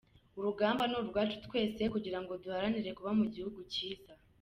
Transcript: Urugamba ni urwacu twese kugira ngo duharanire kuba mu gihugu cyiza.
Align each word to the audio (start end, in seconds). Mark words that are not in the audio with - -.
Urugamba 0.37 0.83
ni 0.87 0.95
urwacu 1.01 1.35
twese 1.45 1.81
kugira 1.93 2.19
ngo 2.21 2.31
duharanire 2.43 2.89
kuba 2.97 3.11
mu 3.19 3.25
gihugu 3.33 3.59
cyiza. 3.73 4.11